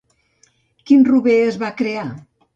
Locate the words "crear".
1.85-2.09